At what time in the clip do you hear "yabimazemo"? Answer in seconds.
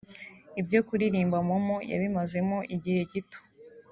1.91-2.57